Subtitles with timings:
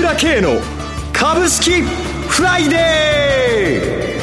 [0.00, 0.58] 倉慶の
[1.12, 4.16] 株式フライデ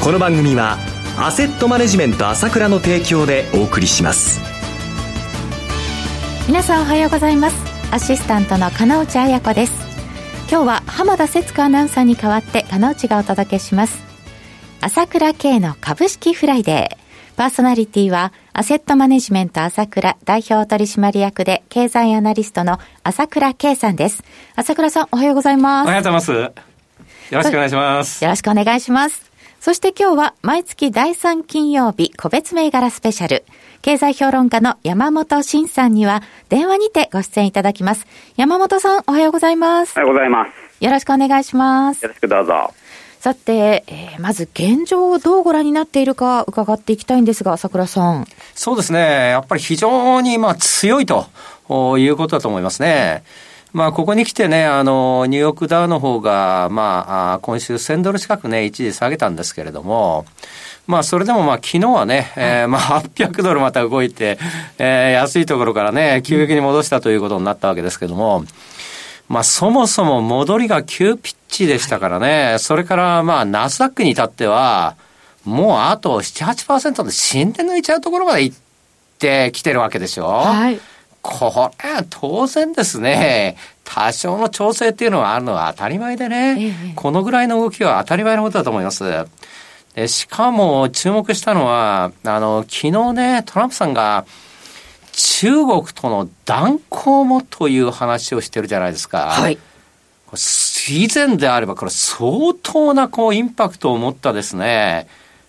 [0.00, 0.02] ー。
[0.02, 0.78] この番組は
[1.18, 4.40] アセットマネジメント朝倉の提供でお送りします。
[6.48, 7.56] 皆さんおはようございます。
[7.92, 9.74] アシスタントの金内彩子です。
[10.50, 14.02] 今日は浜田節子アナウンサーに代わって金内がお届けします。
[14.80, 17.02] 朝倉慶の株式フライデー。
[17.36, 24.22] パーソナリティは、アセットマネジメント朝倉代表取締役で経済アナリストの朝倉慶さんです。
[24.56, 25.86] 朝倉さん、おはようございます。
[25.86, 26.32] おはようございます。
[26.32, 26.52] よ
[27.32, 28.22] ろしくお願いします。
[28.22, 29.32] よろしくお願いします。
[29.58, 33.44] そして今日は毎月第3金曜日個別銘柄スペシャル。
[33.80, 38.06] 経済評論家の山本慎さんには電話にてご出演いただきます。
[38.36, 39.96] 山本さん、おはようございます。
[39.96, 40.84] おはようございます。
[40.84, 42.02] よろしくお願いします。
[42.02, 42.74] よろしくどうぞ。
[43.22, 48.26] さて、えー、まず現状をどうご覧になっているか伺っていきたいんですが、朝倉さん。
[48.52, 49.28] そうですね。
[49.28, 51.28] やっぱり非常にまあ強いと
[51.98, 53.22] いうことだと思いますね。
[53.72, 60.26] まあ、ここに来てね、あの、ニューヨークダウの方が、まあ、今週1000ドル近くね、一時下げたんですけれども、
[60.88, 64.36] まあ、それでもまあ、昨日はね、えー、まあ、800ドルまた動いて、
[64.78, 68.44] えー、安いところからね、急激に戻したということになったわけですけれども、
[69.28, 74.96] まあ、そもそも戻りが急ピッチでしたからね、それからまあ、ナスダックに至っては、
[75.44, 78.56] もうあと7、8%で死んで抜いちゃうところまで行っ
[79.18, 80.26] てきてるわけでしょ。
[80.28, 80.80] はい。
[81.22, 89.04] これは当然ですね、多少の調整っていうのはあるのは当たり前でね、このぐらいの動きは当たり前のことだと思います。
[89.94, 94.24] でしかも注目したのは、あの、昨日ね、トランプさんが、
[95.12, 99.30] 中国との断交もという話をしてるじゃないですか。
[99.30, 99.58] はい。
[100.88, 105.06] 以前であれば、これ相当なこうインパクトを持ったですね、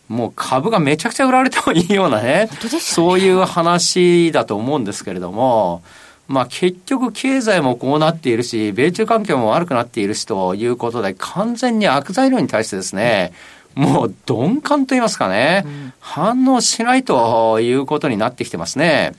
[0.10, 5.84] もう株がめちゃくちゃ売られてもいいようなね、ねそういう話だと思うんですけれども、
[6.28, 13.32] まあ結局経済もこうなっているし、米中関係も悪くなっているしということで、完全に悪材料に対してですね、
[13.76, 19.14] もう鈍感と言いますかね、うん、反応しないということになってきてますね。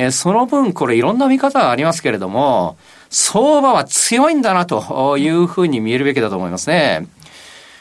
[0.00, 2.76] えその分これいろんな見方がありますけれども、
[3.10, 7.08] 相場は強いんだなというふうに見えるべきだと思いますね。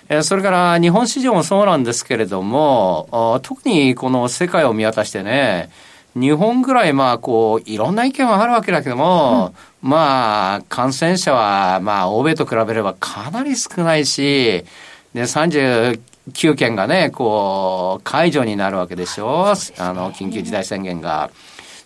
[0.09, 5.69] えそれから日本市場もそうなんですけれども、特にこの世界を見渡してね、
[6.15, 14.65] 日本ぐらいまあこういろんな意見はあるわけだけども、うん、まあ感染者はまあ欧米と比べればかなり少ないし、
[15.13, 19.49] で39件がね、こう解除になるわけでしょ。
[19.49, 19.53] あ
[19.93, 21.29] の緊急事態宣言が。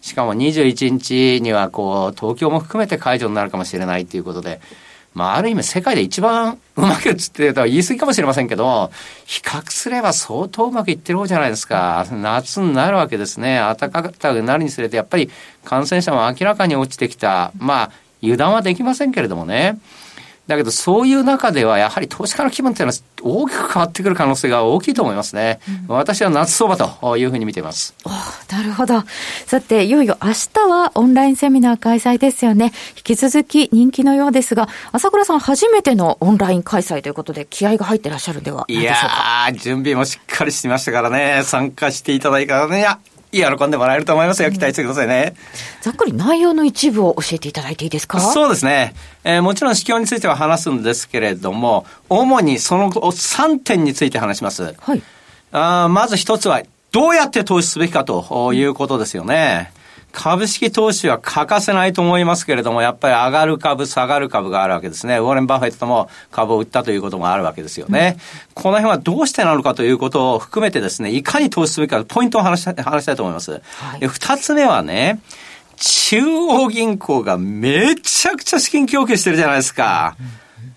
[0.02, 4.60] しかも21日にはこう、東京も含めて解除になるかもしれないということで、
[5.14, 8.92] まあ、ある意味世界で一番うまくいってるとは言い過ぎかもしれませんけど、
[9.26, 12.06] 比較すれば相当うまくいってる方じゃないですか。
[12.12, 13.58] 夏になるわけですね。
[13.58, 15.30] 暖かくなるにつれて、やっぱり
[15.66, 17.52] 感染者も明らかに落ちてきた。
[17.60, 17.92] まあ、
[18.24, 19.78] 油断はできませんけれどもね。
[20.52, 25.60] だけどそういう中ではやはり投資家の気分っていうのは大きく変わってくる可能性が大きいと思いますね。
[25.88, 27.94] うん、私は夏相場というふうに見ています。
[28.52, 29.04] なるほど。
[29.46, 32.74] さて、いよいよ明日はオンラインセミナー開催ですよね。
[32.98, 39.50] 引き続き人気のようですが、朝倉さん初めてのオンライン開催ということで気合が入ってらっしゃるんではないでしょうか？
[39.50, 42.86] いや準備もしっかりしてましたからね、参加していただいたらね、
[43.31, 44.52] 喜んでもらえると思いますよ。
[44.52, 45.36] 期待してくださいね。
[45.81, 48.19] ざっくり内容の一部を教えていただいていいですか？
[48.19, 48.94] そうですね。
[49.24, 54.75] えー、もちろん指標については話すんですけれども、主にその3点について話します。
[54.80, 55.02] はい。
[55.52, 59.72] あまず一つは、どうやって投資すべきかということですよね。
[59.75, 59.81] うん
[60.12, 65.18] 株式投資は欠かせないと思いますけれども、やっぱり上がる株、下がる株があるわけですね。
[65.18, 68.18] ウォーレン・バフェットも株を売ったということもあるわけですよね。
[68.48, 73.52] うん、この辺はどうしてなのかということを含めてですね、いかに投資すべきか、ポイントを話した話したいと思います。
[73.52, 73.60] は
[74.02, 75.20] い、二つ目はね、
[75.78, 80.16] 中央銀行がめちゃくちゃ資金供給してるじゃないですか。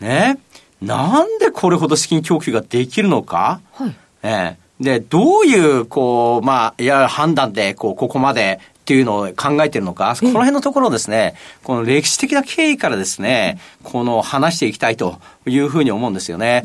[0.00, 0.38] ね。
[0.80, 3.60] なんでこれほど資金供給ができるのか。
[3.72, 3.96] はい。
[4.22, 16.64] えで、どういう、こう、まあ、いや、判断で、こう、ここまでっていうのを考えてるのか、この辺のところをですね、この歴史的な経緯からですね、この話していきたいというふうに思うんですよね。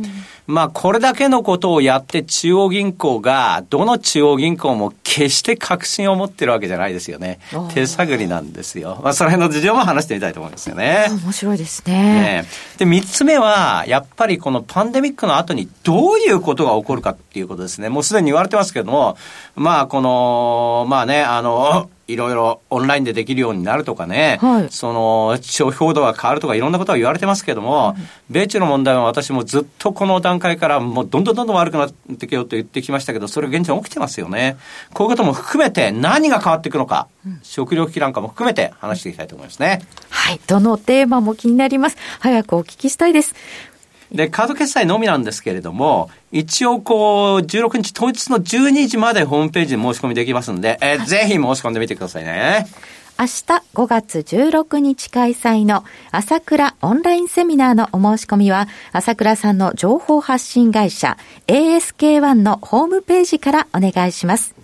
[0.49, 7.39] まあ、これだけのことをやって中央銀行が、どの中央銀行も決して確信を持ってるわけじゃないですよね。
[7.73, 8.99] 手探りなんですよ。
[9.03, 11.05] まあ、その辺の事情も話してみたいと思いますよね。
[11.23, 11.93] 面白いですね。
[11.93, 12.45] ね
[12.77, 17.89] で、三つ目は、やっぱりこのパンデミックの後にどういうことが起こるかっていうことですね。
[17.89, 19.17] もうすでに言われてますけども、
[19.55, 27.95] まあ、この、まあね、あの、 いろいろオンラインでできるようになるとかね、はいその、消費行動が変わるとかいろんなことは言われてますけども、
[28.31, 34.57] 米中の問題は私もずっとこの段階からもうどんどんどんどん悪くなってきようと言ってきましたけど、それ現状起きてますよね。
[34.93, 37.07] こういうことも含めて何が変わっていくのか、
[37.43, 39.81] 食料危機なんかも含めて話していきたいと思いますね。
[40.09, 40.39] はい。
[40.47, 41.97] どのテーマも気になります。
[42.19, 43.35] 早くお聞きしたいです。
[44.11, 52.67] で、カード決済のみなんですけれども、一応こう、16日当日の12時までホームページで申し込みできますんで、えーぜひ申し込んでみてくださいね。
[53.19, 53.29] 明日
[53.73, 61.17] 5月16日開催の朝倉オンラインセミナーのお申し込みは、朝倉さんの情報発信会社
[61.47, 64.55] ASK1 のホームページからお願いします。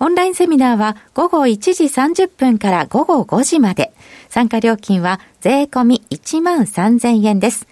[0.00, 3.92] オンラインセミナーは午後1時30分から午後5時まで。
[4.30, 7.66] 参加料金は税込み1万3000円です。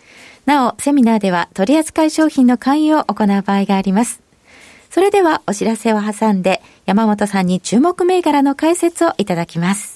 [0.44, 4.20] なお、セミナーでは取扱い商品の勧誘を行う場合があります。
[4.90, 9.95] それではお知らせを挟んで、山本さんに注目銘柄の解説をいただきます。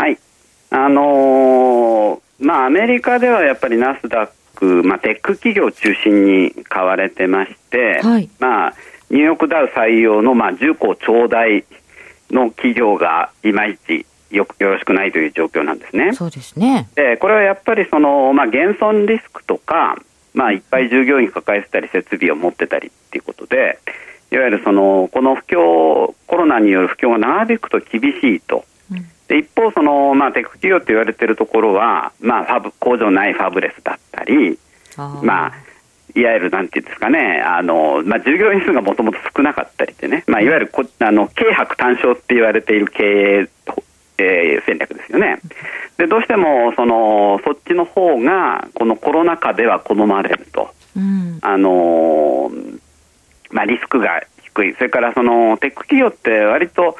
[0.00, 0.18] はい。
[0.70, 8.74] あのーまあ、アメリカではやっぱりナスダック、まあ、テック企業を中心に買われてまして、はいまあ、
[9.10, 11.64] ニューヨークダウ採用の、まあ、重工長大
[12.30, 16.12] の企業がいまいちよくよろしくないという状況なんですね。
[16.14, 16.88] そうですね。
[16.94, 19.96] でこれはやっぱりその、まあ、減損リスクとか、
[20.32, 23.80] まあ、いっぱい従業員抱えてたり設備を持ってたりっていうことで
[24.32, 28.64] いわゆるそのこの不況コロナによる不況が長引くと厳しいと。
[29.70, 34.58] で一方その、まあ、テック企業って言われてるところは、まあ、ファブ工場ないファブレスだったり、
[35.22, 35.52] まあ、
[36.14, 43.50] いわゆるなんていうんですかね、あのまあ、従業員数がもともと少なかったりでね、まあ、いわゆるこあの軽薄単勝って言われている経営、
[44.18, 45.40] えー戦略ですよね。
[45.96, 50.70] でどうしてもそのそっちの方がこのコロナ禍では好まれると。
[50.96, 51.38] うん。
[51.40, 52.80] あのー
[53.52, 56.96] まあ、リスクが低い、それからそのテック企業って割と、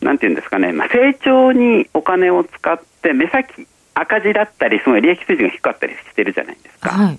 [0.00, 6.90] なんていうんですかね、まあ、成長にお金を使って、目先、赤字だったり、すごい利益水準が低かったりしてるじゃないですか。
[6.90, 7.18] はい。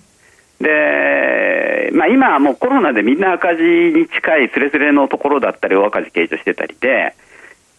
[0.62, 7.16] で、まあ、今はもうコロナでみんな赤字に近いスレスレのところだったり、大赤字計上してたりで、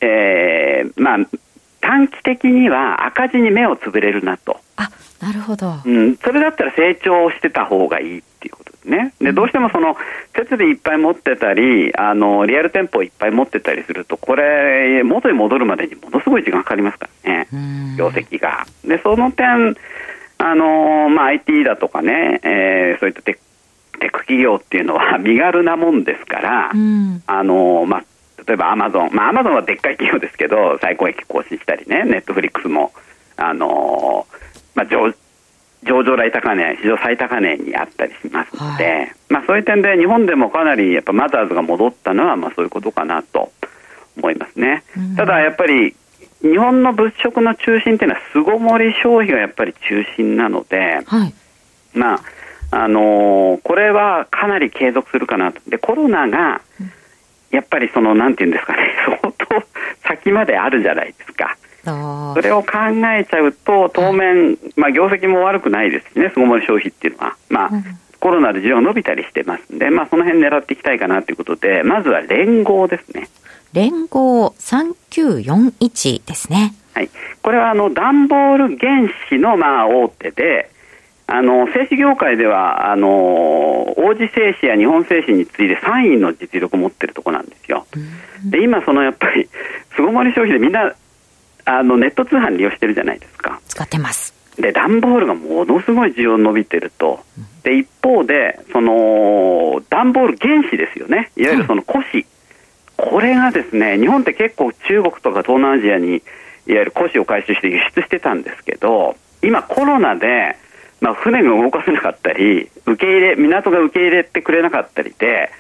[0.01, 1.19] えーまあ、
[1.83, 4.59] 短期的には赤字に目をつぶれるなと。
[4.77, 4.89] あ、
[5.21, 5.75] なるほど。
[5.85, 9.13] うん、それだったら成長してた方がいいっていうことですね。
[9.21, 9.97] で、どうしてもその、
[10.35, 17.49] 設備いっぱい持ってたり、あの、リアル店舗いっぱい持ってたりすると、これ、元に戻るまでにものすごい時間かかりますからね。
[17.53, 18.65] うん業績が。
[18.85, 19.77] で、その点、
[20.39, 23.41] あの、まあ、IT だとかね、えーそういったテク
[24.01, 27.23] テク企業っていうのは身軽なもんですから、うん。
[27.27, 28.05] あの、まあ、
[28.47, 32.93] 例えばアマゾン、まあ、アマゾンはでっかい企業ですけど、最高益更新したりね、ネットフリックスも、
[33.37, 34.27] あの、
[34.75, 35.13] まあ、上、
[35.85, 43.53] 上場来高値、史上最高値にあったりしますので、はまあ、そういう点で日本でもかなりやっぱマザーズが戻ったのは、まあ、そういうことかなと
[44.17, 44.85] 思いますね。
[44.97, 45.95] うんただ、やっぱり、
[46.43, 51.35] 日本の物色の中心っていうのは、巣ごもり消費がやっぱり中心なので、はい。
[51.95, 52.21] まあ、
[52.73, 55.61] あのーこれはかなり継続するかなと。
[55.69, 56.63] で、コロナが、
[57.53, 59.65] やっぱりその、なんていうんですかね、 相当
[60.09, 61.57] 先まであるじゃないですか。
[61.85, 62.79] あそれを考
[63.17, 67.37] えちゃうと、当面、まあ、業績も悪くないですしね、巣ごもり消費っていうのは。
[67.49, 67.85] まあ、うん
[68.23, 73.29] コロナで需要が伸びたりしてますんで、まあ、その辺狙っていきたいかなということで、まずは連合ですね。
[73.73, 76.73] 連合3941ですね。
[76.95, 77.11] はい、
[77.43, 80.71] これはあの段ボール原子のまあ大手で、
[81.27, 87.87] あの製紙業界ではあの王子製紙や日本製紙に次いで3位の実力を持ってるところなんですよ。
[88.45, 89.49] で今そのやっぱり
[89.97, 90.95] 巣ごもり消費でみんな
[91.65, 93.61] あのネット通販利用してるじゃないですか。
[93.67, 94.35] 使ってます。
[94.59, 97.21] で段ボールがものすごい需要伸びてると。
[97.63, 101.31] で一方でその段ボール原子ですよね。
[101.37, 102.27] いわゆるその古紙。
[102.97, 106.17] これがですね、日本って結構中国とか東南アジアに
[106.67, 110.57] いわゆる古紙を回収して輸出してたんですけど、今コロナで
[111.03, 115.51] まあ、船が動かせなかったり、受け入れ、港が受け入れてくれなかったりで、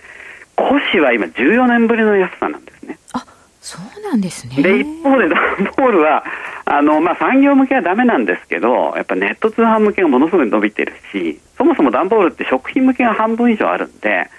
[0.56, 2.96] 古紙は今14年ぶりの安さなんですね。
[3.12, 3.26] あ、
[3.61, 4.62] そうなんですね。
[4.62, 5.38] で、一方で段
[5.76, 6.25] ボールは、
[6.64, 14.30] あの、まあ、産業向けはダメなんですけど、やっぱネット通販向けがものすごい伸びてるし、そもそも段ボールって食品向けが半分以上あるんで、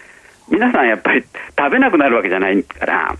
[0.47, 1.25] 皆さんやっぱり
[1.57, 3.17] 食べなくなるわけじゃないから、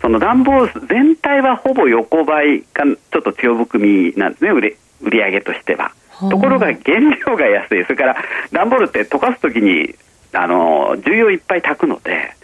[0.00, 5.90] その段ボール全体はほぼ横ばいか、ちょっと強含みなんですね、売り売り上げとしては。
[6.30, 7.84] ところが原料が安い。
[7.84, 8.16] それから
[8.52, 9.94] 段ボールって溶かすときに、
[10.32, 12.34] あの、重要いっぱい炊くので、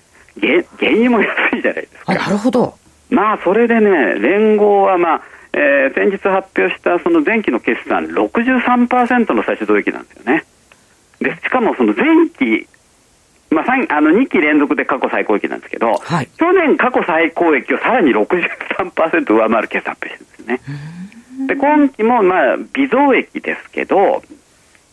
[0.41, 2.15] 原原油も安いじゃないですか。
[2.15, 2.75] なるほど。
[3.11, 10.45] まあ、それでね、連合はまあ、えー、先日発表したその前期の決算63%の最終増益なんですよね。
[11.21, 12.67] で、しかもその前期、
[13.51, 13.65] まあ、
[13.97, 21.02] あの2期連続で過去最高益なんですけど、はい、去年過去最高益をさらに63%上回る決算発表してるんですね。
[21.47, 24.23] で、今期もまあ、微増益ですけど、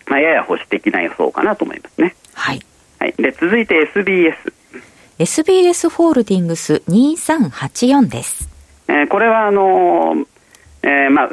[0.08, 2.15] まあ、やや保守的な予想かなと思いますね。
[2.34, 2.62] はい。
[3.00, 3.13] はい。
[3.18, 4.53] で、続いて SBS。
[5.20, 8.50] SBS ホールディングス2384です。
[8.88, 10.25] えー、これはあのー、
[10.84, 11.29] えー、まあ、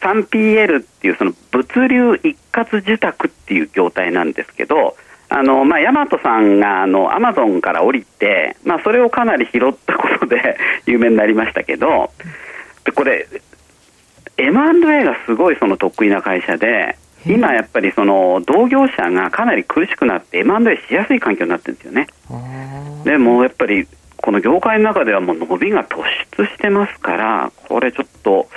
[0.00, 4.96] 3PL っていうその物流一括受託っていう業態なんですけど、
[5.28, 12.10] あの、まあ、ヤマトさんが、あの、アマゾンから降りて、まあ、それをかなり拾ったことで 有名になりましたけど、
[12.84, 13.26] で、これ、
[14.38, 22.06] M&A がすごいその得意な会社で、今やっぱりその同業者がかなり苦しくなって M&A しやすい環境になってるんですよね。
[23.04, 26.02] でもやっぱりこの業界の中ではもう伸びが突
[26.36, 28.48] 出してますから、これちょっと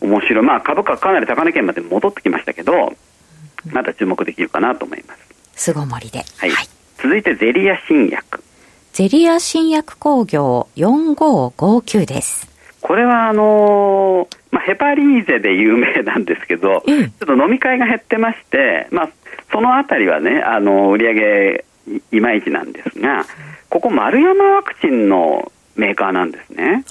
[0.00, 0.44] 面白い。
[0.44, 2.92] まあ株価かなり高値圏まで戻ってきましたけど、
[3.70, 5.20] まだ注目できるかなと思います。
[5.54, 6.24] 巣ごもりで。
[6.38, 6.50] はい。
[6.50, 8.42] はい、続いてゼリア新薬。
[8.92, 12.51] ゼリア新薬工業4559です。
[12.82, 19.10] これはあのー、まあ、ヘパリーゼで有名なんですけど、うん、ちょっと飲み会が減ってまして、まあ、
[19.50, 21.64] そのあたりはね、あの、売り上げ
[22.10, 23.24] いまいちなんですが、
[23.70, 26.84] ここ丸山ワクチンのメーカーなんですね。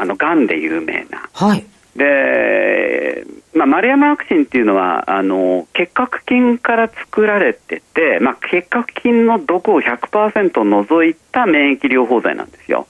[0.00, 1.28] あの、がんで有名な。
[1.32, 1.64] はい。
[1.96, 3.24] で、
[3.54, 12.86] まあ、丸山ワクチンっていうのは、あの、結核菌から作られてて、まあ、結核菌の毒を100%除いた免疫療法剤なんですよ。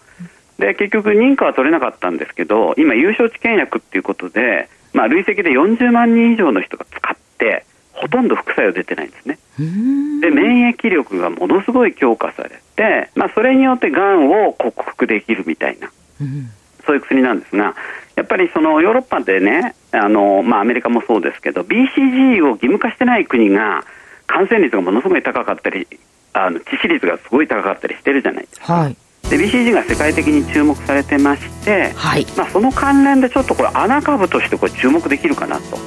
[0.59, 9.39] で、結局認可は取れなかったんですけど、今有償治験薬っていうことで、まあ、累積で40万人以上の人が使って、ほとんど副作用出てないんですね。
[10.21, 15.91] で、免疫力がものすごい強化されて、まあ、それによってがんを克服できるみたいな、
[16.87, 17.75] そういう薬なんですが、
[18.17, 23.85] やっぱりそのヨーロッパでね、あの、まあ、アメリカもそうですけど、BCG を義務化してない国が、
[24.27, 25.87] 感染率がものすごい高かったり、
[26.33, 28.73] あの致死率がすごい高かったりしてるじゃないですか。
[28.73, 28.97] はい
[29.29, 35.79] で BCG が世界的に注目されてまして、はい、まあ、その関連でちょっとこれ穴株としてこれ注目できるかなと。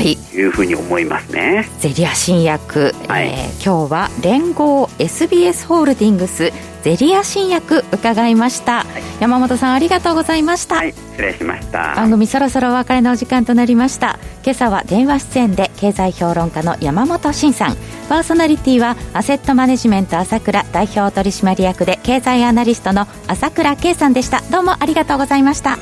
[0.00, 0.16] い。
[0.42, 1.68] うふうに思いますね。
[1.78, 11.94] ゼリア新薬、はい、えー、今日は連合 SBS ホールディングスゼリア新薬伺いました、はい、山本さんありがとうございました、はい、失礼しました。
[11.94, 14.18] 番組そろそろお別れのお時間となりました。
[14.42, 17.76] 今朝は電話出演で経済評論家の山本慎さん。
[18.08, 24.40] パーソナリティはアセットマネジメント朝倉代表取締役で経済アナリストの朝倉圭さんでした。
[24.50, 25.78] どうもありがとうございました。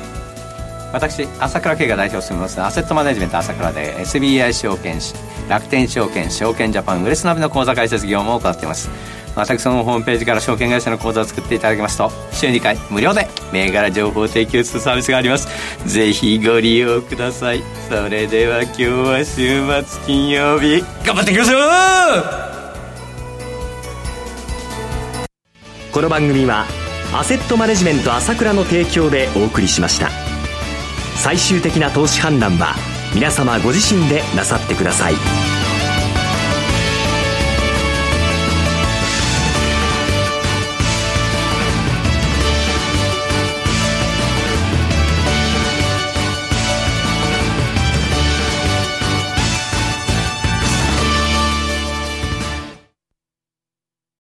[0.93, 2.61] 私朝倉慶が代表すみます。
[2.61, 4.99] アセットマネジメント朝倉で SBI 証券
[5.49, 8.89] 楽天証券証券ジャパンウレスナビの口座開設業務を行っています
[9.35, 15.47] 私のホームページから証券会社の口座を作っていただきますと週2回無料で銘柄情報を提供するサービスがあります。
[15.87, 17.63] ぜひご利用ください。
[17.89, 21.61] それでは今日は週末金曜日頑張っていきましょう
[25.91, 26.65] この番組は
[27.13, 30.09] アセットマネジメント朝倉の提供でお送りしました。
[31.17, 32.75] 最終的な投資判断は
[33.13, 35.60] 皆様ご自身でなさってください。